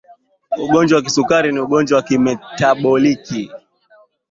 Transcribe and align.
ugonjwa 0.63 0.97
wa 0.97 1.03
kisukari 1.05 1.49
ni 1.51 1.59
ugonjwa 1.65 1.95
wa 1.97 2.03
kimetaboliki 2.07 3.43